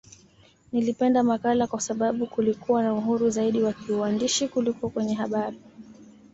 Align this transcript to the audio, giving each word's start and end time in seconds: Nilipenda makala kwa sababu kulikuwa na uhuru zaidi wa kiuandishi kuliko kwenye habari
Nilipenda 0.71 1.23
makala 1.23 1.67
kwa 1.67 1.81
sababu 1.81 2.27
kulikuwa 2.27 2.83
na 2.83 2.93
uhuru 2.93 3.29
zaidi 3.29 3.61
wa 3.63 3.73
kiuandishi 3.73 4.47
kuliko 4.47 4.89
kwenye 4.89 5.13
habari 5.13 5.57